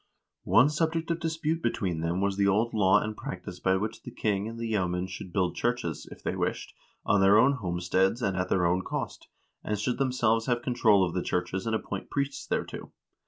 "One 0.45 0.67
subject 0.69 1.11
of 1.11 1.19
dispute 1.19 1.61
between 1.61 1.99
them 1.99 2.21
was 2.21 2.35
the 2.35 2.47
old 2.47 2.73
law 2.73 2.99
and 2.99 3.15
practice 3.15 3.59
by 3.59 3.75
which 3.77 4.01
the 4.01 4.09
king 4.09 4.47
and 4.47 4.57
the 4.57 4.65
yeomen 4.65 5.05
should 5.05 5.31
build 5.31 5.55
churches, 5.55 6.07
if 6.11 6.23
they 6.23 6.35
wished, 6.35 6.73
on 7.05 7.21
their 7.21 7.37
own 7.37 7.51
homesteads 7.51 8.19
and 8.19 8.35
at 8.35 8.49
their 8.49 8.65
own 8.65 8.81
cost, 8.81 9.27
and 9.63 9.77
should 9.77 9.99
themselves 9.99 10.47
have 10.47 10.63
control 10.63 11.05
of 11.05 11.13
the 11.13 11.21
churches 11.21 11.67
and 11.67 11.75
appoint 11.75 12.09
priests 12.09 12.47
thereto. 12.47 12.91